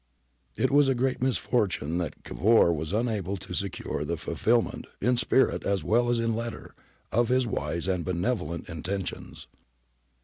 [0.57, 5.15] ^ It was a great misfortune that Cavour was unable to secure the fulfilment, in
[5.15, 6.73] spirit as well as in letter,
[7.11, 9.45] of his wise and benevolent intentions.